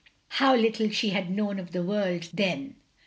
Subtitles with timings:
[0.29, 2.73] How little she had known of the world then!